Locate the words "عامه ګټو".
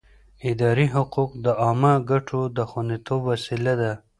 1.61-2.41